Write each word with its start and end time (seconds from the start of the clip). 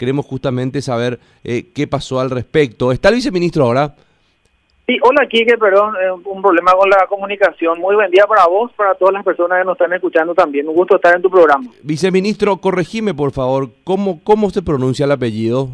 queremos 0.00 0.24
justamente 0.24 0.80
saber 0.80 1.20
eh, 1.44 1.66
qué 1.74 1.86
pasó 1.86 2.20
al 2.20 2.30
respecto. 2.30 2.90
¿Está 2.90 3.10
el 3.10 3.16
viceministro 3.16 3.64
ahora? 3.64 3.94
Sí, 4.86 4.96
hola 5.02 5.28
Quique, 5.28 5.58
perdón, 5.58 5.94
eh, 6.02 6.10
un 6.10 6.40
problema 6.40 6.72
con 6.72 6.88
la 6.88 7.06
comunicación. 7.06 7.78
Muy 7.78 7.94
buen 7.94 8.10
día 8.10 8.24
para 8.26 8.46
vos, 8.46 8.72
para 8.72 8.94
todas 8.94 9.12
las 9.12 9.22
personas 9.22 9.58
que 9.58 9.66
nos 9.66 9.74
están 9.74 9.92
escuchando 9.92 10.34
también. 10.34 10.66
Un 10.66 10.74
gusto 10.74 10.96
estar 10.96 11.14
en 11.14 11.20
tu 11.20 11.30
programa. 11.30 11.70
Viceministro, 11.82 12.56
corregime 12.56 13.12
por 13.12 13.30
favor, 13.32 13.68
¿cómo, 13.84 14.24
cómo 14.24 14.48
se 14.48 14.62
pronuncia 14.62 15.04
el 15.04 15.12
apellido? 15.12 15.68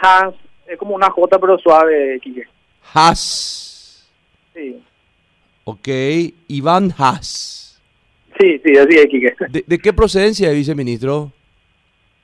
Has, 0.00 0.32
es 0.66 0.78
como 0.78 0.94
una 0.94 1.10
J 1.10 1.38
pero 1.38 1.58
suave, 1.58 2.18
Quique. 2.22 2.44
Has. 2.94 4.08
Sí. 4.54 4.82
Ok, 5.64 5.88
Iván 6.48 6.94
Has. 6.96 7.78
Sí, 8.40 8.58
sí, 8.64 8.78
así 8.78 8.96
es, 8.96 9.06
Quique. 9.06 9.34
¿De, 9.50 9.64
de 9.66 9.78
qué 9.78 9.92
procedencia 9.92 10.48
es 10.48 10.56
viceministro? 10.56 11.30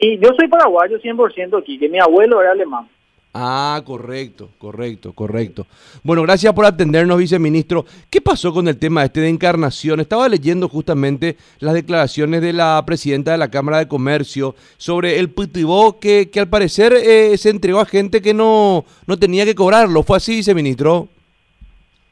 Y 0.04 0.18
yo 0.18 0.30
soy 0.36 0.48
paraguayo 0.48 0.98
100%, 0.98 1.62
Quique. 1.62 1.88
Mi 1.88 2.00
abuelo 2.00 2.42
era 2.42 2.50
alemán. 2.50 2.88
Ah, 3.32 3.80
correcto, 3.86 4.48
correcto, 4.58 5.12
correcto. 5.12 5.64
Bueno, 6.02 6.22
gracias 6.22 6.52
por 6.52 6.66
atendernos, 6.66 7.16
viceministro. 7.16 7.84
¿Qué 8.10 8.20
pasó 8.20 8.52
con 8.52 8.66
el 8.66 8.80
tema 8.80 9.04
este 9.04 9.20
de 9.20 9.28
encarnación? 9.28 10.00
Estaba 10.00 10.28
leyendo 10.28 10.68
justamente 10.68 11.36
las 11.60 11.74
declaraciones 11.74 12.42
de 12.42 12.52
la 12.52 12.82
presidenta 12.84 13.30
de 13.30 13.38
la 13.38 13.48
Cámara 13.48 13.78
de 13.78 13.86
Comercio 13.86 14.56
sobre 14.76 15.20
el 15.20 15.30
putibó 15.30 16.00
que, 16.00 16.28
que 16.30 16.40
al 16.40 16.48
parecer 16.48 16.92
eh, 16.94 17.38
se 17.38 17.50
entregó 17.50 17.78
a 17.78 17.86
gente 17.86 18.20
que 18.20 18.34
no, 18.34 18.84
no 19.06 19.16
tenía 19.16 19.44
que 19.44 19.54
cobrarlo. 19.54 20.02
¿Fue 20.02 20.16
así, 20.16 20.34
viceministro? 20.34 21.06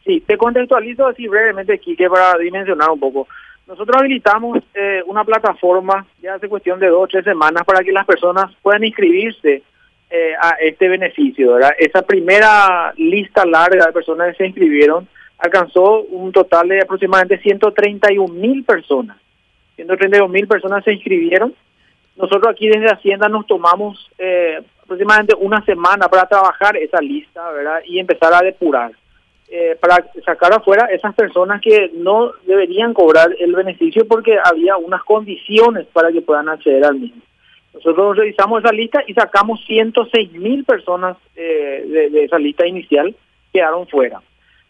Sí, 0.04 0.20
te 0.20 0.38
contextualizo 0.38 1.08
así 1.08 1.26
brevemente, 1.26 1.76
Quique, 1.80 2.08
para 2.08 2.38
dimensionar 2.38 2.88
un 2.88 3.00
poco. 3.00 3.26
Nosotros 3.70 3.98
habilitamos 4.00 4.58
eh, 4.74 5.00
una 5.06 5.22
plataforma 5.22 6.04
ya 6.20 6.34
hace 6.34 6.48
cuestión 6.48 6.80
de 6.80 6.88
dos 6.88 7.04
o 7.04 7.06
tres 7.06 7.22
semanas 7.22 7.62
para 7.64 7.84
que 7.84 7.92
las 7.92 8.04
personas 8.04 8.52
puedan 8.62 8.82
inscribirse 8.82 9.62
eh, 10.10 10.32
a 10.42 10.56
este 10.60 10.88
beneficio. 10.88 11.52
¿verdad? 11.52 11.70
Esa 11.78 12.02
primera 12.02 12.92
lista 12.96 13.46
larga 13.46 13.86
de 13.86 13.92
personas 13.92 14.32
que 14.32 14.38
se 14.38 14.46
inscribieron 14.48 15.06
alcanzó 15.38 16.00
un 16.00 16.32
total 16.32 16.66
de 16.66 16.80
aproximadamente 16.80 17.38
131 17.38 18.34
mil 18.34 18.64
personas. 18.64 19.16
131 19.76 20.26
mil 20.26 20.48
personas 20.48 20.82
se 20.82 20.92
inscribieron. 20.92 21.54
Nosotros 22.16 22.52
aquí 22.52 22.68
desde 22.68 22.90
Hacienda 22.90 23.28
nos 23.28 23.46
tomamos 23.46 24.10
eh, 24.18 24.60
aproximadamente 24.82 25.36
una 25.38 25.64
semana 25.64 26.08
para 26.08 26.26
trabajar 26.26 26.76
esa 26.76 27.00
lista 27.00 27.40
y 27.86 28.00
empezar 28.00 28.34
a 28.34 28.42
depurar. 28.42 28.90
Para 29.76 30.04
sacar 30.24 30.52
afuera 30.52 30.86
esas 30.86 31.14
personas 31.14 31.60
que 31.60 31.90
no 31.94 32.32
deberían 32.46 32.94
cobrar 32.94 33.34
el 33.38 33.54
beneficio 33.54 34.06
porque 34.06 34.38
había 34.42 34.76
unas 34.76 35.02
condiciones 35.04 35.86
para 35.92 36.10
que 36.12 36.22
puedan 36.22 36.48
acceder 36.48 36.84
al 36.84 36.96
mismo. 36.96 37.22
Nosotros 37.74 38.16
revisamos 38.16 38.64
esa 38.64 38.72
lista 38.72 39.02
y 39.06 39.14
sacamos 39.14 39.64
106 39.66 40.32
mil 40.32 40.64
personas 40.64 41.16
eh, 41.36 41.84
de, 41.86 42.10
de, 42.10 42.24
esa 42.24 42.38
lista 42.38 42.66
inicial 42.66 43.14
quedaron 43.52 43.86
fuera. 43.86 44.20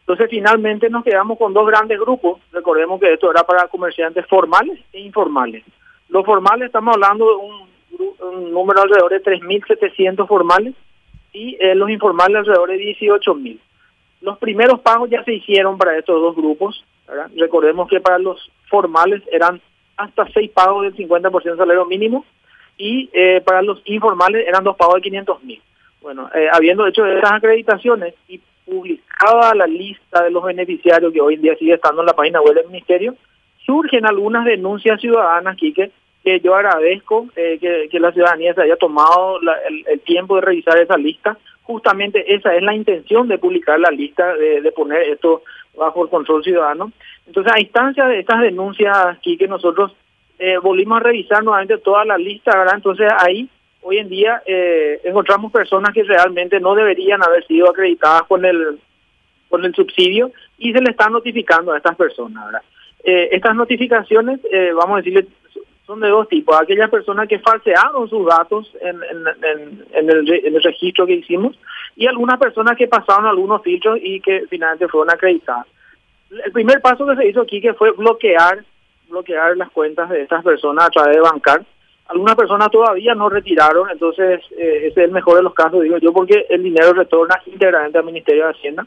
Entonces 0.01 0.29
finalmente 0.29 0.91
nos 0.91 1.05
quedamos 1.05 1.39
con 1.39 1.53
dos 1.55 1.67
grandes 1.67 1.99
grupos. 1.99 2.41
Recordemos 2.53 3.01
que 3.01 3.13
esto 3.13 3.31
era 3.31 3.45
para 3.45 3.69
comerciantes 3.69 4.27
formales 4.27 4.79
e 4.93 5.01
informales. 5.01 5.65
Los 6.09 6.27
formales 6.27 6.67
estamos 6.67 6.95
hablando 6.95 7.27
de 7.27 7.37
un, 7.37 7.71
un 8.33 8.53
número 8.53 8.83
alrededor 8.83 9.13
de 9.13 9.23
3.700 9.23 10.27
formales 10.27 10.75
y 11.33 11.57
eh, 11.61 11.75
los 11.75 11.91
informales 11.91 12.39
alrededor 12.39 12.71
de 12.71 12.79
18.000. 12.79 13.59
Los 14.21 14.39
primeros 14.39 14.81
pagos 14.81 15.09
ya 15.11 15.25
se 15.25 15.35
hicieron 15.35 15.79
para 15.79 15.97
estos 15.97 16.21
dos 16.21 16.37
grupos. 16.37 16.85
Recordemos 17.37 17.89
que 17.89 18.01
para 18.01 18.19
los 18.19 18.51
formales 18.69 19.23
eran 19.33 19.61
hasta 19.97 20.27
seis 20.33 20.51
pagos 20.51 20.83
del 20.83 20.97
50% 20.97 21.43
del 21.43 21.57
salario 21.57 21.85
mínimo 21.85 22.25
y 22.77 23.11
eh, 23.13 23.43
para 23.45 23.63
los 23.63 23.83
informales 23.85 24.47
eran 24.47 24.65
dos 24.65 24.77
pagos 24.77 24.97
de 24.97 25.03
500 25.03 25.43
mil. 25.45 25.61
Bueno, 26.01 26.31
eh, 26.35 26.49
habiendo 26.53 26.87
hecho 26.87 27.05
esas 27.05 27.33
acreditaciones 27.33 28.15
y 28.27 28.41
publicada 28.65 29.55
la 29.55 29.67
lista 29.67 30.23
de 30.23 30.31
los 30.31 30.43
beneficiarios 30.43 31.13
que 31.13 31.21
hoy 31.21 31.35
en 31.35 31.43
día 31.43 31.57
sigue 31.57 31.75
estando 31.75 32.01
en 32.01 32.07
la 32.07 32.15
página 32.15 32.41
web 32.41 32.55
del 32.55 32.69
Ministerio, 32.69 33.17
surgen 33.67 34.07
algunas 34.07 34.45
denuncias 34.45 35.01
ciudadanas, 35.01 35.57
Quique, 35.57 35.91
que 36.25 36.41
yo 36.41 36.55
agradezco 36.55 37.27
eh, 37.37 37.59
que, 37.61 37.89
que, 37.91 38.01
la 38.01 38.13
ciudadanía 38.13 38.55
se 38.55 38.63
haya 38.63 38.77
tomado 38.77 39.39
el, 39.41 40.01
tiempo 40.01 40.37
de 40.37 40.43
revisar 40.43 40.79
esa 40.79 40.97
lista. 40.97 41.37
Justamente 41.71 42.35
esa 42.35 42.53
es 42.57 42.63
la 42.65 42.75
intención 42.75 43.29
de 43.29 43.39
publicar 43.39 43.79
la 43.79 43.93
lista, 43.93 44.35
de, 44.35 44.73
poner 44.73 45.03
esto 45.03 45.45
bajo 45.77 46.03
el 46.03 46.11
control 46.11 46.43
ciudadano. 46.43 46.91
Entonces, 47.29 47.53
a 47.55 47.61
instancia 47.61 48.07
de 48.07 48.19
estas 48.19 48.41
denuncias 48.41 48.97
aquí 49.07 49.39
que 49.39 49.47
nosotros 49.47 49.93
eh, 50.41 50.59
volvimos 50.59 51.01
a 51.01 51.05
revisar 51.05 51.45
nuevamente 51.45 51.79
toda 51.79 52.05
la 52.05 52.19
lista, 52.19 52.59
¿verdad? 52.59 52.75
Entonces 52.75 53.09
ahí, 53.21 53.49
hoy 53.83 53.99
en 53.99 54.09
día, 54.09 54.43
eh, 54.47 55.01
encontramos 55.05 55.53
personas 55.53 55.95
que 55.95 56.03
realmente 56.03 56.59
no 56.59 56.75
deberían 56.75 57.23
haber 57.23 57.47
sido 57.47 57.71
acreditadas 57.71 58.25
con 58.25 58.45
el, 58.45 58.81
con 59.49 59.65
el 59.65 59.73
subsidio 59.73 60.33
y 60.59 60.73
se 60.73 60.81
le 60.81 60.91
está 60.91 61.09
notificando 61.09 61.71
a 61.71 61.77
estas 61.77 61.95
personas, 61.95 62.47
¿verdad? 62.47 62.63
Eh, 63.05 63.29
estas 63.31 63.55
notificaciones, 63.55 64.41
vamos 64.75 64.95
a 64.95 65.03
decirle, 65.03 65.29
son 65.91 66.01
de 66.01 66.09
dos 66.09 66.29
tipos. 66.29 66.57
Aquellas 66.57 66.89
personas 66.89 67.27
que 67.29 67.41
falsearon 67.41 68.09
sus 68.09 68.25
datos 68.25 68.71
en, 68.81 69.01
el 69.93 70.63
registro 70.63 71.05
que 71.05 71.15
hicimos 71.15 71.59
y 71.97 72.07
algunas 72.07 72.39
personas 72.39 72.77
que 72.77 72.87
pasaron 72.87 73.27
algunos 73.27 73.61
filtros 73.63 73.99
y 74.01 74.21
que 74.21 74.45
finalmente 74.49 74.87
fueron 74.87 75.13
acreditadas. 75.13 75.67
El 76.31 76.53
primer 76.53 76.81
paso 76.81 77.05
que 77.07 77.17
se 77.17 77.29
hizo 77.29 77.41
aquí 77.41 77.61
que 77.61 77.75
fue 77.75 77.91
bloquear 77.91 78.65
bloquear 79.09 79.57
las 79.57 79.71
cuentas 79.71 80.09
de 80.09 80.23
estas 80.23 80.45
personas 80.45 80.87
a 80.87 80.91
través 80.91 81.17
de 81.17 81.23
bancar. 81.23 81.65
Algunas 82.07 82.37
personas 82.37 82.71
todavía 82.71 83.17
no 83.17 83.29
retiraron, 83.29 83.91
entonces 83.91 84.41
eh, 84.57 84.87
ese 84.87 84.89
es 84.89 84.97
el 85.09 85.11
mejor 85.11 85.39
de 85.39 85.43
los 85.43 85.55
casos, 85.55 85.83
digo 85.83 85.99
yo, 85.99 86.13
porque 86.13 86.47
el 86.49 86.63
dinero 86.63 86.93
retorna 86.93 87.43
íntegramente 87.47 87.99
al 87.99 88.05
Ministerio 88.05 88.45
de 88.45 88.51
Hacienda. 88.53 88.87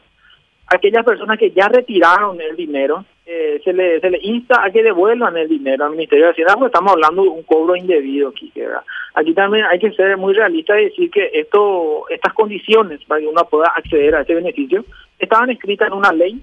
Aquellas 0.66 1.04
personas 1.04 1.38
que 1.38 1.50
ya 1.50 1.68
retiraron 1.68 2.40
el 2.40 2.56
dinero, 2.56 3.04
eh, 3.26 3.60
se, 3.64 3.72
le, 3.72 4.00
se 4.00 4.10
le 4.10 4.18
insta 4.22 4.64
a 4.64 4.70
que 4.70 4.82
devuelvan 4.82 5.36
el 5.36 5.48
dinero 5.48 5.84
al 5.84 5.92
Ministerio 5.92 6.26
de 6.26 6.30
Hacienda, 6.32 6.54
porque 6.54 6.66
estamos 6.66 6.92
hablando 6.92 7.22
de 7.22 7.28
un 7.28 7.42
cobro 7.42 7.76
indebido 7.76 8.28
aquí. 8.28 8.52
¿verdad? 8.54 8.82
Aquí 9.14 9.34
también 9.34 9.64
hay 9.66 9.78
que 9.78 9.92
ser 9.92 10.16
muy 10.16 10.34
realista 10.34 10.80
y 10.80 10.84
decir 10.84 11.10
que 11.10 11.30
esto, 11.32 12.08
estas 12.08 12.32
condiciones 12.32 13.04
para 13.04 13.20
que 13.20 13.26
uno 13.26 13.44
pueda 13.48 13.72
acceder 13.76 14.14
a 14.14 14.22
este 14.22 14.34
beneficio 14.34 14.84
estaban 15.18 15.50
escritas 15.50 15.88
en 15.88 15.94
una 15.94 16.12
ley 16.12 16.40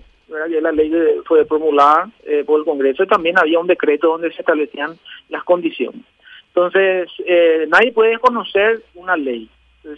que 0.50 0.62
la 0.62 0.72
ley 0.72 0.90
de, 0.90 1.22
fue 1.26 1.46
promulgada 1.46 2.10
eh, 2.26 2.44
por 2.46 2.60
el 2.60 2.66
Congreso 2.66 3.04
y 3.04 3.08
también 3.08 3.38
había 3.38 3.60
un 3.60 3.68
decreto 3.68 4.08
donde 4.08 4.32
se 4.32 4.40
establecían 4.40 4.98
las 5.30 5.44
condiciones. 5.44 6.02
Entonces, 6.48 7.10
eh, 7.26 7.66
nadie 7.70 7.92
puede 7.92 8.18
conocer 8.20 8.82
una 8.96 9.16
ley. 9.16 9.50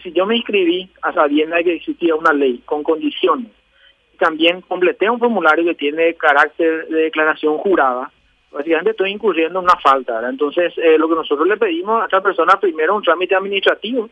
Si 0.01 0.11
yo 0.11 0.25
me 0.25 0.37
inscribí 0.37 0.89
a 1.01 1.13
sabienda 1.13 1.57
de 1.57 1.63
que 1.65 1.75
existía 1.75 2.15
una 2.15 2.31
ley 2.31 2.61
con 2.65 2.83
condiciones, 2.83 3.51
también 4.19 4.61
completé 4.61 5.09
un 5.09 5.19
formulario 5.19 5.65
que 5.65 5.75
tiene 5.75 6.13
carácter 6.15 6.87
de 6.87 7.03
declaración 7.03 7.57
jurada, 7.57 8.11
básicamente 8.51 8.91
estoy 8.91 9.11
incurriendo 9.11 9.59
en 9.59 9.65
una 9.65 9.75
falta. 9.77 10.15
¿verdad? 10.15 10.29
Entonces, 10.29 10.73
eh, 10.77 10.97
lo 10.97 11.09
que 11.09 11.15
nosotros 11.15 11.47
le 11.47 11.57
pedimos 11.57 12.01
a 12.01 12.05
esta 12.05 12.21
persona 12.21 12.59
primero 12.59 12.95
un 12.95 13.03
trámite 13.03 13.35
administrativo, 13.35 14.09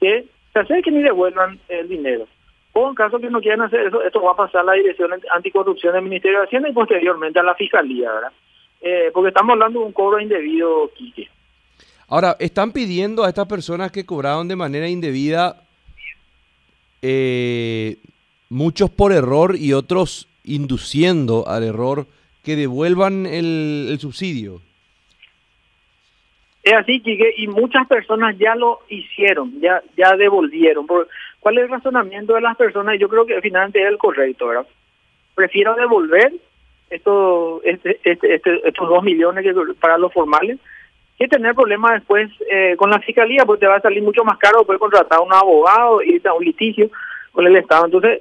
que 0.00 0.24
se 0.52 0.58
acerquen 0.58 0.98
y 0.98 1.02
devuelvan 1.02 1.58
el 1.68 1.88
dinero. 1.88 2.26
O 2.72 2.88
en 2.88 2.94
caso 2.94 3.20
que 3.20 3.30
no 3.30 3.40
quieran 3.40 3.62
hacer 3.62 3.86
eso, 3.86 4.02
esto 4.02 4.20
va 4.20 4.32
a 4.32 4.36
pasar 4.36 4.62
a 4.62 4.64
la 4.64 4.72
Dirección 4.72 5.10
Anticorrupción 5.30 5.94
del 5.94 6.02
Ministerio 6.02 6.40
de 6.40 6.46
Hacienda 6.46 6.68
y 6.68 6.72
posteriormente 6.72 7.38
a 7.38 7.44
la 7.44 7.54
Fiscalía, 7.54 8.12
¿verdad? 8.12 8.32
Eh, 8.80 9.10
porque 9.14 9.28
estamos 9.28 9.52
hablando 9.52 9.80
de 9.80 9.86
un 9.86 9.92
cobro 9.92 10.20
indebido, 10.20 10.90
Quique. 10.94 11.28
Ahora, 12.08 12.36
están 12.38 12.72
pidiendo 12.72 13.24
a 13.24 13.28
estas 13.28 13.46
personas 13.46 13.92
que 13.92 14.04
cobraron 14.04 14.48
de 14.48 14.56
manera 14.56 14.88
indebida, 14.88 15.62
eh, 17.00 17.96
muchos 18.48 18.90
por 18.90 19.12
error 19.12 19.56
y 19.56 19.72
otros 19.72 20.28
induciendo 20.44 21.48
al 21.48 21.64
error, 21.64 22.06
que 22.42 22.56
devuelvan 22.56 23.26
el, 23.26 23.96
subsidio. 23.98 24.60
Es 26.62 26.74
así, 26.74 27.00
Quique, 27.00 27.34
y 27.36 27.46
muchas 27.46 27.86
personas 27.86 28.36
ya 28.38 28.54
lo 28.54 28.80
hicieron, 28.88 29.60
ya 29.60 29.82
ya 29.96 30.16
devolvieron. 30.16 30.86
¿Cuál 31.40 31.58
es 31.58 31.64
el 31.64 31.70
razonamiento 31.70 32.34
de 32.34 32.40
las 32.40 32.56
personas? 32.56 32.98
Yo 32.98 33.08
creo 33.08 33.26
que 33.26 33.40
finalmente 33.40 33.82
es 33.82 33.88
el 33.88 33.98
correcto, 33.98 34.48
¿verdad? 34.48 34.66
Prefiero 35.34 35.74
devolver 35.74 36.32
estos, 36.90 37.62
este, 37.64 37.98
este, 38.04 38.34
este, 38.34 38.68
estos 38.68 38.88
dos 38.88 39.02
millones 39.02 39.44
que 39.44 39.74
para 39.80 39.98
los 39.98 40.12
formales 40.12 40.58
que 41.18 41.28
tener 41.28 41.54
problemas 41.54 41.92
después 41.92 42.30
eh, 42.50 42.74
con 42.76 42.90
la 42.90 42.98
fiscalía, 43.00 43.44
porque 43.44 43.60
te 43.60 43.66
va 43.66 43.76
a 43.76 43.80
salir 43.80 44.02
mucho 44.02 44.24
más 44.24 44.38
caro 44.38 44.64
poder 44.64 44.80
contratar 44.80 45.18
a 45.18 45.22
un 45.22 45.32
abogado 45.32 46.02
y 46.02 46.20
a 46.24 46.32
un 46.32 46.44
litigio 46.44 46.90
con 47.32 47.46
el 47.46 47.56
Estado. 47.56 47.86
Entonces, 47.86 48.20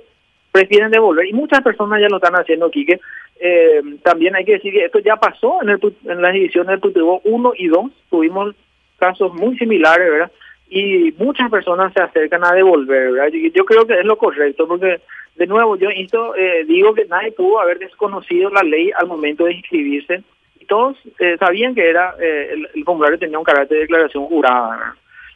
prefieren 0.53 0.91
devolver. 0.91 1.25
Y 1.25 1.33
muchas 1.33 1.61
personas 1.61 2.00
ya 2.00 2.07
lo 2.07 2.17
están 2.17 2.35
haciendo, 2.35 2.69
Quique. 2.69 3.01
Eh, 3.39 3.81
también 4.03 4.35
hay 4.35 4.45
que 4.45 4.53
decir 4.53 4.71
que 4.71 4.85
esto 4.85 5.00
ya 5.00 5.15
pasó 5.15 5.61
en, 5.63 5.69
el, 5.69 5.79
en 6.05 6.21
las 6.21 6.35
ediciones 6.35 6.69
del 6.69 6.79
Putebo 6.79 7.21
1 7.25 7.53
y 7.57 7.67
2. 7.67 7.91
Tuvimos 8.09 8.55
casos 8.97 9.33
muy 9.33 9.57
similares, 9.57 10.09
¿verdad? 10.09 10.31
Y 10.69 11.11
muchas 11.17 11.50
personas 11.50 11.91
se 11.94 12.03
acercan 12.03 12.45
a 12.45 12.53
devolver, 12.53 13.11
¿verdad? 13.11 13.33
Yo, 13.53 13.65
creo 13.65 13.85
que 13.85 14.00
es 14.00 14.05
lo 14.05 14.17
correcto, 14.17 14.67
porque, 14.67 15.01
de 15.35 15.47
nuevo, 15.47 15.75
yo 15.75 15.89
esto, 15.89 16.35
eh, 16.35 16.65
digo 16.65 16.94
que 16.94 17.05
nadie 17.05 17.31
pudo 17.31 17.59
haber 17.59 17.79
desconocido 17.79 18.51
la 18.51 18.61
ley 18.61 18.91
al 18.95 19.07
momento 19.07 19.45
de 19.45 19.55
inscribirse. 19.55 20.21
Y 20.59 20.65
todos 20.65 20.95
eh, 21.19 21.35
sabían 21.39 21.73
que 21.73 21.89
era 21.89 22.15
eh, 22.21 22.50
el, 22.53 22.69
el, 22.75 22.83
formulario 22.83 23.17
tenía 23.17 23.39
un 23.39 23.44
carácter 23.44 23.75
de 23.75 23.81
declaración 23.81 24.25
jurada. 24.27 24.95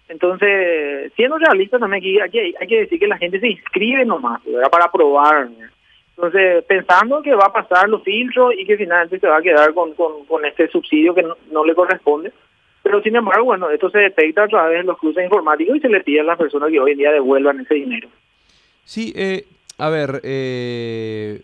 Entonces, 0.10 1.12
siendo 1.16 1.38
realista 1.38 1.80
también 1.80 2.02
aquí, 2.02 2.40
hay, 2.40 2.54
hay 2.60 2.68
que 2.68 2.80
decir 2.82 3.00
que 3.00 3.08
la 3.08 3.18
gente 3.18 3.40
se 3.40 3.50
inscribe 3.50 4.06
nomás. 4.06 4.42
Para 4.72 4.92
probar. 4.92 5.50
Entonces, 6.16 6.64
pensando 6.66 7.22
que 7.22 7.36
va 7.36 7.46
a 7.46 7.54
pasar 7.54 7.90
los 7.90 8.04
filtros 8.04 8.54
y 8.58 8.66
que 8.66 8.78
finalmente 8.78 9.20
se 9.20 9.28
va 9.28 9.38
a 9.38 9.42
quedar 9.42 9.74
con, 9.74 9.94
con, 9.94 10.46
este 10.46 10.68
subsidio 10.70 11.14
que 11.14 11.24
no, 11.52 11.66
le 11.66 11.76
corresponde. 11.76 12.32
Pero 12.82 13.02
sin 13.02 13.16
embargo, 13.16 13.46
bueno, 13.46 13.70
esto 13.70 13.90
se 13.90 14.00
detecta 14.00 14.44
a 14.44 14.48
través 14.48 14.80
de 14.80 14.84
los 14.86 14.98
cruces 14.98 15.24
informáticos 15.24 15.76
y 15.76 15.80
se 15.80 15.90
le 15.90 16.02
pide 16.02 16.22
a 16.22 16.24
las 16.24 16.38
personas 16.38 16.72
que 16.72 16.80
hoy 16.80 16.92
en 16.92 16.98
día 17.00 17.12
devuelvan 17.12 17.60
ese 17.60 17.76
dinero. 17.76 18.08
Sí, 18.86 19.14
eh, 19.16 19.44
a 19.78 19.90
ver, 19.90 20.22
eh, 20.24 21.40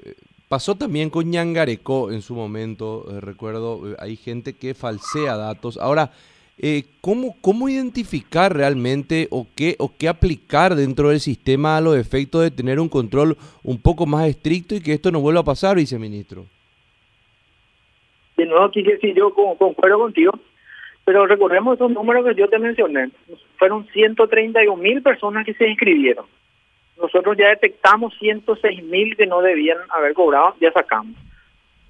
pasó 0.48 0.76
también 0.76 1.10
con 1.10 1.30
Ñangareco 1.30 2.12
en 2.12 2.22
su 2.22 2.34
momento, 2.34 3.06
eh, 3.12 3.22
recuerdo, 3.22 3.92
eh, 3.92 3.96
hay 4.00 4.16
gente 4.16 4.54
que 4.54 4.74
falsea 4.74 5.36
datos. 5.36 5.78
Ahora, 5.78 6.12
eh, 6.58 6.84
¿cómo, 7.02 7.36
¿cómo 7.42 7.68
identificar 7.68 8.56
realmente 8.56 9.28
o 9.32 9.48
qué, 9.56 9.76
o 9.80 9.92
qué 9.98 10.08
aplicar 10.08 10.76
dentro 10.76 11.10
del 11.10 11.20
sistema 11.20 11.78
a 11.78 11.82
los 11.82 11.98
efectos 11.98 12.44
de 12.44 12.52
tener 12.52 12.80
un 12.80 12.90
control 12.90 13.38
un 13.64 13.82
poco 13.82 14.06
más 14.06 14.28
estricto 14.28 14.76
y 14.76 14.82
que 14.82 14.94
esto 14.94 15.12
no 15.12 15.20
vuelva 15.20 15.42
a 15.42 15.46
pasar, 15.46 15.76
viceministro? 15.76 16.46
De 18.38 18.46
nuevo, 18.46 18.66
aquí 18.66 18.84
sí, 19.02 19.14
yo 19.16 19.34
concuerdo 19.34 20.00
contigo, 20.00 20.32
pero 21.06 21.26
recordemos 21.26 21.76
esos 21.76 21.92
números 21.92 22.26
que 22.26 22.36
yo 22.36 22.48
te 22.48 22.60
mencioné. 22.60 23.10
Fueron 23.58 23.88
131 23.88 24.82
mil 24.82 25.02
personas 25.02 25.46
que 25.46 25.54
se 25.54 25.68
inscribieron. 25.68 26.26
Nosotros 26.98 27.36
ya 27.38 27.50
detectamos 27.50 28.14
106 28.20 28.84
mil 28.84 29.18
que 29.18 29.26
no 29.26 29.42
debían 29.42 29.78
haber 29.90 30.14
cobrado, 30.14 30.56
ya 30.62 30.72
sacamos. 30.72 31.16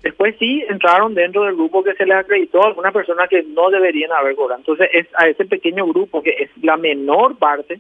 Después 0.04 0.36
sí 0.38 0.64
entraron 0.68 1.16
dentro 1.16 1.44
del 1.44 1.56
grupo 1.56 1.82
que 1.82 1.96
se 1.96 2.06
les 2.06 2.18
acreditó 2.18 2.64
algunas 2.64 2.94
personas 2.94 3.30
que 3.30 3.42
no 3.42 3.70
deberían 3.70 4.12
haber 4.12 4.36
cobrado. 4.36 4.60
Entonces 4.60 4.90
es 4.92 5.08
a 5.16 5.28
ese 5.30 5.46
pequeño 5.46 5.88
grupo 5.88 6.22
que 6.22 6.36
es 6.38 6.50
la 6.62 6.76
menor 6.76 7.38
parte, 7.38 7.80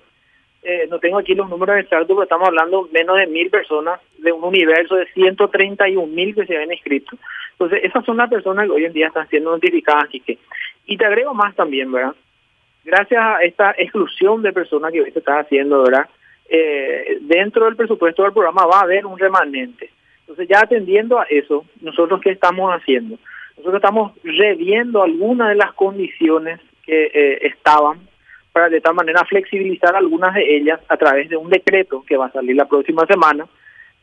eh, 0.65 0.87
no 0.89 0.97
tengo 0.99 1.17
aquí 1.17 1.35
los 1.35 1.49
números 1.49 1.77
exactos, 1.77 2.07
pero 2.07 2.23
estamos 2.23 2.47
hablando 2.47 2.87
menos 2.93 3.17
de 3.17 3.27
mil 3.27 3.49
personas 3.49 3.99
de 4.17 4.31
un 4.31 4.41
universo 4.45 4.95
de 4.95 5.05
131 5.07 6.07
mil 6.07 6.33
que 6.33 6.45
se 6.45 6.55
habían 6.55 6.71
inscrito. 6.71 7.17
Entonces 7.51 7.81
esas 7.83 8.05
son 8.05 8.15
las 8.15 8.29
personas 8.29 8.67
que 8.67 8.71
hoy 8.71 8.85
en 8.85 8.93
día 8.93 9.07
están 9.07 9.27
siendo 9.27 9.51
notificadas, 9.51 10.07
que 10.07 10.37
Y 10.85 10.95
te 10.95 11.05
agrego 11.05 11.33
más 11.33 11.53
también, 11.55 11.91
¿verdad? 11.91 12.15
Gracias 12.85 13.21
a 13.21 13.39
esta 13.39 13.75
exclusión 13.77 14.41
de 14.41 14.53
personas 14.53 14.93
que 14.93 15.01
hoy 15.01 15.11
se 15.11 15.19
está 15.19 15.39
haciendo, 15.39 15.83
¿verdad? 15.83 16.07
Eh, 16.47 17.17
dentro 17.21 17.65
del 17.65 17.75
presupuesto 17.75 18.23
del 18.23 18.31
programa 18.31 18.65
va 18.65 18.79
a 18.79 18.83
haber 18.83 19.05
un 19.05 19.19
remanente. 19.19 19.89
Entonces, 20.33 20.49
ya 20.49 20.63
atendiendo 20.63 21.19
a 21.19 21.25
eso, 21.29 21.63
nosotros 21.81 22.19
qué 22.19 22.31
estamos 22.31 22.71
haciendo? 22.71 23.19
Nosotros 23.55 23.75
estamos 23.75 24.13
reviendo 24.23 25.03
algunas 25.03 25.49
de 25.49 25.55
las 25.55 25.73
condiciones 25.73 26.59
que 26.83 27.11
eh, 27.13 27.45
estaban 27.45 27.99
para 28.51 28.67
de 28.67 28.81
tal 28.81 28.95
manera 28.95 29.23
flexibilizar 29.25 29.95
algunas 29.95 30.33
de 30.33 30.57
ellas 30.57 30.79
a 30.89 30.97
través 30.97 31.29
de 31.29 31.37
un 31.37 31.51
decreto 31.51 32.03
que 32.07 32.17
va 32.17 32.25
a 32.27 32.31
salir 32.31 32.55
la 32.55 32.65
próxima 32.65 33.05
semana 33.05 33.45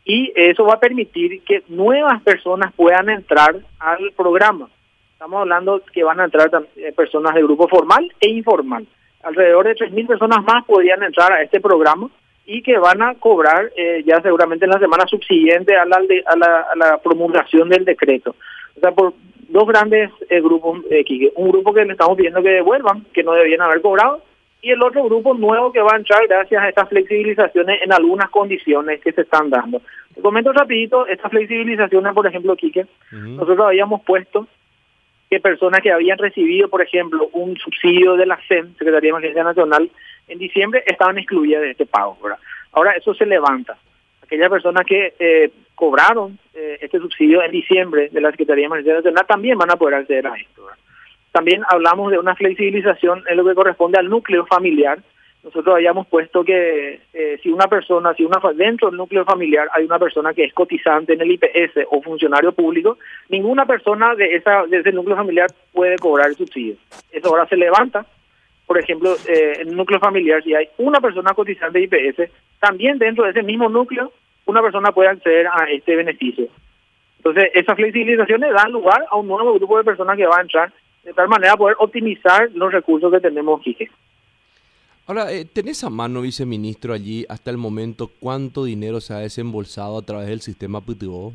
y 0.05 0.33
eso 0.37 0.65
va 0.65 0.75
a 0.75 0.81
permitir 0.81 1.43
que 1.43 1.65
nuevas 1.67 2.23
personas 2.23 2.73
puedan 2.75 3.09
entrar 3.11 3.57
al 3.81 4.13
programa. 4.17 4.69
Estamos 5.13 5.41
hablando 5.41 5.83
que 5.93 6.05
van 6.05 6.21
a 6.21 6.27
entrar 6.27 6.49
eh, 6.77 6.93
personas 6.93 7.35
de 7.35 7.43
grupo 7.43 7.67
formal 7.67 8.09
e 8.21 8.29
informal. 8.31 8.87
Alrededor 9.25 9.67
de 9.67 9.75
3.000 9.75 10.07
personas 10.07 10.45
más 10.45 10.65
podrían 10.65 11.03
entrar 11.03 11.33
a 11.33 11.43
este 11.43 11.61
programa 11.61 12.09
y 12.53 12.63
que 12.63 12.77
van 12.79 13.01
a 13.01 13.15
cobrar 13.15 13.71
eh, 13.77 14.03
ya 14.05 14.21
seguramente 14.23 14.65
en 14.65 14.73
la 14.73 14.81
semana 14.81 15.05
subsiguiente 15.07 15.77
a 15.77 15.85
la, 15.85 15.99
a 16.27 16.37
la, 16.37 16.67
a 16.73 16.77
la 16.77 16.99
promulgación 16.99 17.69
del 17.69 17.85
decreto. 17.85 18.35
O 18.77 18.81
sea, 18.81 18.91
por 18.91 19.15
dos 19.49 19.69
grandes 19.69 20.11
eh, 20.29 20.41
grupos, 20.41 20.81
eh, 20.91 21.05
un 21.37 21.53
grupo 21.53 21.73
que 21.73 21.85
le 21.85 21.93
estamos 21.93 22.17
pidiendo 22.17 22.43
que 22.43 22.49
devuelvan, 22.49 23.05
que 23.13 23.23
no 23.23 23.35
debían 23.35 23.63
haber 23.63 23.81
cobrado, 23.81 24.21
y 24.63 24.73
el 24.73 24.83
otro 24.83 25.05
grupo 25.05 25.33
nuevo 25.33 25.71
que 25.71 25.81
va 25.81 25.93
a 25.93 25.99
entrar 25.99 26.27
gracias 26.27 26.61
a 26.61 26.69
estas 26.69 26.89
flexibilizaciones 26.89 27.83
en 27.83 27.93
algunas 27.93 28.29
condiciones 28.31 29.01
que 29.01 29.13
se 29.13 29.21
están 29.21 29.49
dando. 29.49 29.81
Te 30.13 30.21
comento 30.21 30.53
rapidito, 30.53 31.07
estas 31.07 31.31
flexibilizaciones, 31.31 32.13
por 32.13 32.27
ejemplo, 32.27 32.57
Quique, 32.57 32.85
nosotros 33.13 33.65
habíamos 33.65 34.03
puesto 34.03 34.49
que 35.31 35.39
personas 35.39 35.83
que 35.83 35.93
habían 35.93 36.19
recibido, 36.19 36.69
por 36.69 36.83
ejemplo, 36.83 37.29
un 37.33 37.57
subsidio 37.57 38.17
de 38.17 38.27
la 38.27 38.41
CEN, 38.49 38.75
Secretaría 38.77 39.13
de 39.13 39.19
Emergencia 39.19 39.45
Nacional, 39.45 39.89
en 40.31 40.39
diciembre 40.39 40.83
estaban 40.87 41.19
excluidas 41.19 41.63
de 41.63 41.73
este 41.73 41.87
pago. 41.87 42.17
Ahora 42.73 42.93
eso 42.93 43.13
se 43.15 43.27
levanta. 43.27 43.77
Aquellas 44.23 44.49
personas 44.49 44.87
que 44.87 45.13
eh, 45.19 45.51
cobraron 45.75 46.39
eh, 46.55 46.79
este 46.81 46.99
subsidio 46.99 47.43
en 47.43 47.51
diciembre 47.51 48.09
de 48.11 48.21
la 48.21 48.31
Secretaría 48.31 48.63
de 48.63 48.67
Emergencia 48.67 48.95
Nacional 48.95 49.27
también 49.27 49.59
van 49.59 49.71
a 49.71 49.77
poder 49.77 49.97
acceder 49.97 50.27
a 50.27 50.37
esto. 50.37 50.67
También 51.33 51.63
hablamos 51.69 52.13
de 52.13 52.19
una 52.19 52.35
flexibilización 52.35 53.25
en 53.29 53.37
lo 53.37 53.45
que 53.45 53.55
corresponde 53.55 53.99
al 53.99 54.09
núcleo 54.09 54.47
familiar. 54.47 54.99
Nosotros 55.43 55.75
habíamos 55.75 56.07
puesto 56.07 56.45
que 56.45 57.01
eh, 57.13 57.41
si 57.43 57.51
una 57.51 57.67
persona, 57.67 58.13
si 58.15 58.25
una 58.25 58.41
dentro 58.55 58.89
del 58.89 58.99
núcleo 58.99 59.25
familiar 59.25 59.69
hay 59.73 59.85
una 59.85 59.99
persona 59.99 60.35
que 60.35 60.45
es 60.45 60.53
cotizante 60.53 61.15
en 61.15 61.23
el 61.23 61.31
IPS 61.33 61.87
o 61.91 62.03
funcionario 62.03 62.53
público, 62.53 62.99
ninguna 63.31 63.65
persona 63.65 64.15
de 64.15 64.37
esa 64.37 64.67
de 64.67 64.79
ese 64.79 64.93
núcleo 64.93 65.17
familiar 65.17 65.49
puede 65.73 65.97
cobrar 65.97 66.29
el 66.29 66.37
subsidio. 66.37 66.75
Eso 67.11 67.29
ahora 67.29 67.47
se 67.49 67.57
levanta 67.57 68.05
por 68.71 68.79
ejemplo, 68.79 69.17
eh, 69.27 69.55
en 69.63 69.71
un 69.71 69.79
núcleo 69.79 69.99
familiar, 69.99 70.45
si 70.45 70.55
hay 70.55 70.69
una 70.79 71.01
persona 71.01 71.35
cotizante 71.35 71.81
de 71.81 71.87
IPS, 71.87 72.31
también 72.61 72.99
dentro 72.99 73.25
de 73.25 73.31
ese 73.31 73.43
mismo 73.43 73.69
núcleo, 73.69 74.13
una 74.47 74.63
persona 74.63 74.93
puede 74.93 75.09
acceder 75.09 75.49
a 75.49 75.65
este 75.73 75.97
beneficio. 75.97 76.47
Entonces, 77.17 77.51
esas 77.53 77.75
flexibilizaciones 77.75 78.53
dan 78.55 78.71
lugar 78.71 79.05
a 79.11 79.17
un 79.17 79.27
nuevo 79.27 79.55
grupo 79.55 79.77
de 79.77 79.83
personas 79.83 80.17
que 80.17 80.25
va 80.25 80.37
a 80.39 80.43
entrar, 80.43 80.73
de 81.03 81.13
tal 81.13 81.27
manera 81.27 81.55
a 81.55 81.57
poder 81.57 81.75
optimizar 81.81 82.49
los 82.55 82.73
recursos 82.73 83.11
que 83.11 83.19
tenemos 83.19 83.61
aquí. 83.61 83.89
Ahora, 85.09 85.33
eh, 85.33 85.47
¿tenés 85.53 85.83
a 85.83 85.91
mano, 85.91 86.21
viceministro, 86.21 86.95
allí 86.95 87.27
hasta 87.29 87.51
el 87.51 87.57
momento 87.57 88.09
cuánto 88.21 88.63
dinero 88.63 89.01
se 89.01 89.15
ha 89.15 89.19
desembolsado 89.19 89.99
a 89.99 90.03
través 90.03 90.29
del 90.29 90.43
sistema 90.43 90.81
PTO? 90.81 91.33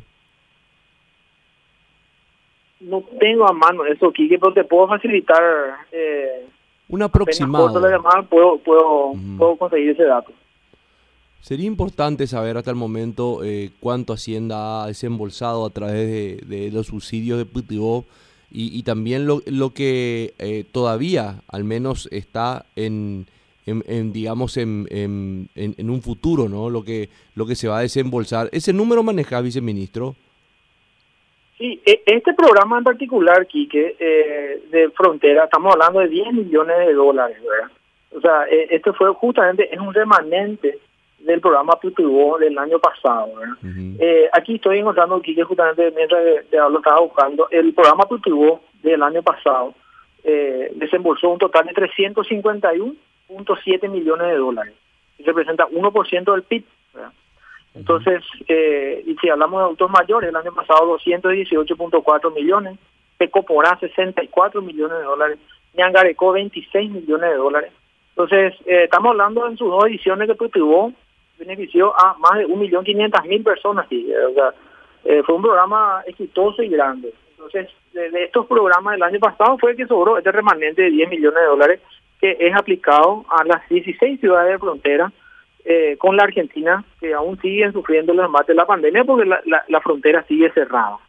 No 2.80 3.04
tengo 3.20 3.46
a 3.46 3.52
mano 3.52 3.84
eso, 3.84 4.10
Kike, 4.14 4.40
pero 4.40 4.54
te 4.54 4.64
puedo 4.64 4.88
facilitar 4.88 5.44
eh, 5.92 6.46
un 6.90 7.02
aproximado. 7.02 7.74
puedo, 8.30 8.58
puedo, 8.60 9.14
puedo 9.38 9.58
conseguir 9.58 9.92
ese 9.92 10.04
dato. 10.04 10.32
Sería 11.42 11.68
importante 11.68 12.26
saber 12.26 12.58
hasta 12.58 12.72
el 12.72 12.76
momento 12.76 13.44
eh, 13.44 13.70
cuánto 13.80 14.14
Hacienda 14.14 14.84
ha 14.84 14.88
desembolsado 14.88 15.66
a 15.66 15.70
través 15.70 16.48
de, 16.48 16.72
los 16.72 16.88
subsidios 16.88 17.38
de 17.38 17.46
PTO 17.46 18.04
y, 18.50 18.76
y 18.76 18.82
también 18.82 19.28
lo, 19.28 19.42
lo 19.46 19.72
que 19.72 20.34
eh, 20.40 20.66
todavía 20.72 21.42
al 21.48 21.64
menos 21.64 22.10
está 22.12 22.66
en, 22.76 23.28
en, 23.68 24.12
digamos 24.12 24.58
en, 24.58 24.88
en, 24.90 25.50
en, 25.56 25.90
un 25.90 26.02
futuro, 26.02 26.50
¿no? 26.50 26.70
Lo 26.70 26.84
que, 26.84 27.10
lo 27.36 27.46
que 27.46 27.56
se 27.56 27.68
va 27.68 27.80
a 27.80 27.82
desembolsar. 27.82 28.50
¿Ese 28.52 28.74
número 28.74 29.04
maneja, 29.04 29.42
viceministro? 29.42 30.16
Sí, 31.58 31.82
e, 31.86 32.02
este 32.06 32.34
programa 32.34 32.78
en 32.78 32.84
particular, 32.84 33.48
Quique, 33.48 33.96
eh, 33.98 34.62
de 34.70 34.90
frontera, 34.90 35.46
estamos 35.46 35.74
hablando 35.74 36.00
de 36.00 36.10
10 36.10 36.34
millones 36.34 36.78
de 36.80 36.94
dólares, 36.94 37.38
¿verdad? 37.42 37.72
O 38.12 38.20
sea, 38.22 38.44
eh, 38.50 38.68
esto 38.72 38.94
fue 38.94 39.14
justamente, 39.14 39.74
es 39.74 39.80
un 39.80 39.94
remanente 39.94 40.80
del 41.20 41.40
programa 41.42 41.80
PUTUBO 41.80 42.40
del 42.40 42.58
año 42.58 42.80
pasado, 42.80 43.36
¿verdad? 43.36 43.56
eh, 44.00 44.30
aquí 44.32 44.56
estoy 44.56 44.80
encontrando, 44.80 45.22
Quique, 45.22 45.44
justamente 45.44 45.92
mientras 45.96 46.22
te 46.50 46.58
hablo, 46.60 46.80
estaba 46.80 47.00
buscando, 47.00 47.48
el 47.50 47.74
programa 47.74 48.06
PUTUBO 48.06 48.62
del 48.84 49.02
año 49.02 49.24
pasado 49.24 49.74
eh, 50.24 50.72
desembolsó 50.76 51.30
un 51.30 51.40
total 51.40 51.68
de 51.68 51.74
351.7 51.74 53.90
millones 53.90 54.28
de 54.28 54.36
dólares, 54.36 54.74
representa 55.20 55.66
1% 55.68 56.32
del 56.32 56.44
PIB. 56.44 56.66
Entonces, 57.76 58.24
eh, 58.48 59.04
y 59.06 59.16
si 59.16 59.30
hablamos 59.30 59.60
de 59.60 59.66
adultos 59.66 59.92
mayores, 59.92 60.30
el 60.30 60.36
año 60.36 60.54
pasado 60.54 60.98
218.4 60.98 62.34
millones, 62.34 62.80
Pecoporá 63.18 63.78
64 63.80 64.62
millones 64.62 64.98
de 64.98 65.04
dólares, 65.04 65.40
Ñangareco 65.74 66.32
26 66.32 66.92
millones 66.92 67.30
de 67.30 67.36
dólares. 67.36 67.72
Entonces, 68.10 68.54
eh, 68.66 68.84
estamos 68.86 69.12
hablando 69.12 69.46
en 69.48 69.58
sus 69.58 69.70
dos 69.70 69.86
ediciones 69.86 70.30
que 70.30 70.50
tuvo 70.50 70.94
benefició 71.38 71.94
a 72.00 72.18
más 72.18 72.38
de 72.38 72.48
1.500.000 72.48 73.44
personas. 73.44 73.88
Y, 73.90 74.10
o 74.14 74.34
sea, 74.34 74.54
eh, 75.04 75.22
fue 75.24 75.36
un 75.36 75.42
programa 75.42 76.02
exitoso 76.08 76.64
y 76.64 76.70
grande. 76.70 77.14
Entonces, 77.32 77.70
de, 77.94 78.10
de, 78.10 78.24
estos 78.24 78.46
programas 78.48 78.94
del 78.94 79.04
año 79.04 79.20
pasado 79.20 79.58
fue 79.58 79.76
que 79.76 79.86
sobró 79.86 80.18
este 80.18 80.32
remanente 80.32 80.82
de 80.82 80.92
10 80.92 81.10
millones 81.10 81.40
de 81.42 81.46
dólares 81.48 81.82
que 82.20 82.38
es 82.40 82.56
aplicado 82.56 83.26
a 83.30 83.44
las 83.44 83.68
16 83.68 84.20
ciudades 84.22 84.54
de 84.54 84.60
frontera 84.60 85.12
eh, 85.66 85.98
con 85.98 86.16
la 86.16 86.24
Argentina, 86.24 86.86
que 87.00 87.14
aún 87.14 87.40
siguen 87.42 87.74
sufriendo 87.74 88.14
los 88.14 88.26
embates 88.26 88.50
de 88.50 88.56
la 88.56 88.68
pandemia 88.68 89.04
porque 89.04 89.26
la, 89.26 89.42
la, 89.68 89.82
frontera 89.82 90.24
sigue 90.28 90.52
cerrada. 90.52 91.00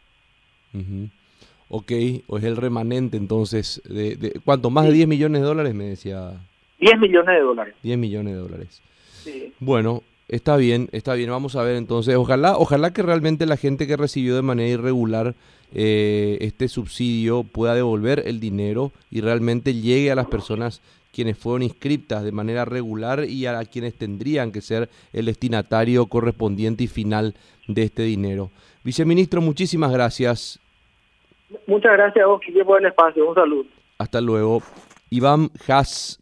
Ok, 1.69 1.91
o 2.27 2.37
es 2.37 2.43
el 2.43 2.57
remanente 2.57 3.17
entonces, 3.17 3.81
de, 3.85 4.15
de 4.15 4.39
¿cuánto? 4.43 4.69
¿Más 4.69 4.85
de 4.85 4.93
10 4.93 5.07
millones 5.07 5.41
de 5.41 5.47
dólares 5.47 5.73
me 5.75 5.85
decía? 5.85 6.31
10 6.79 6.99
millones 6.99 7.35
de 7.35 7.41
dólares. 7.41 7.75
10 7.83 7.97
millones 7.97 8.33
de 8.33 8.39
dólares. 8.39 8.81
Sí. 9.23 9.53
Bueno, 9.59 10.01
está 10.27 10.57
bien, 10.57 10.89
está 10.91 11.13
bien, 11.13 11.29
vamos 11.29 11.55
a 11.55 11.63
ver 11.63 11.75
entonces, 11.75 12.15
ojalá, 12.15 12.57
ojalá 12.57 12.93
que 12.93 13.03
realmente 13.03 13.45
la 13.45 13.57
gente 13.57 13.87
que 13.87 13.97
recibió 13.97 14.35
de 14.35 14.41
manera 14.41 14.69
irregular 14.69 15.35
eh, 15.73 16.37
este 16.41 16.67
subsidio 16.67 17.43
pueda 17.43 17.75
devolver 17.75 18.23
el 18.25 18.39
dinero 18.39 18.91
y 19.11 19.21
realmente 19.21 19.73
llegue 19.73 20.11
a 20.11 20.15
las 20.15 20.27
personas 20.27 20.81
quienes 21.17 21.35
fueron 21.35 21.63
inscriptas 21.63 22.23
de 22.23 22.31
manera 22.31 22.63
regular 22.63 23.25
y 23.27 23.47
a 23.47 23.59
quienes 23.65 23.97
tendrían 23.97 24.51
que 24.51 24.61
ser 24.61 24.87
el 25.13 25.25
destinatario 25.25 26.05
correspondiente 26.05 26.83
y 26.83 26.87
final 26.87 27.33
de 27.67 27.81
este 27.81 28.03
dinero. 28.03 28.51
Viceministro, 28.83 29.41
muchísimas 29.41 29.91
gracias. 29.91 30.59
Muchas 31.65 31.93
gracias 31.93 32.23
a 32.23 32.27
vos, 32.27 32.39
Quique, 32.39 32.63
por 32.63 32.79
el 32.79 32.85
espacio. 32.89 33.27
Un 33.27 33.33
saludo. 33.33 33.65
Hasta 33.97 34.21
luego. 34.21 34.61
Iván 35.09 35.49
Haas 35.67 36.19